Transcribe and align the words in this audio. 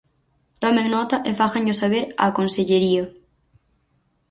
Tomen 0.63 0.87
nota 0.95 1.15
e 1.29 1.31
fáganllo 1.39 1.73
saber 1.81 2.05
á 2.23 2.25
consellería. 2.37 3.03